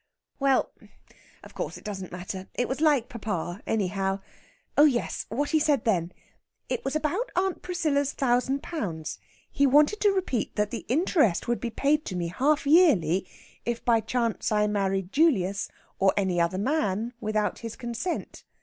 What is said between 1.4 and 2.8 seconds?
of course it doesn't matter. It